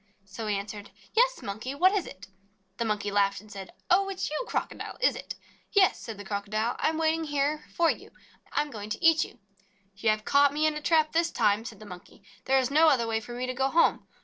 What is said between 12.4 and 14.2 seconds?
"There is no other way for me to go home.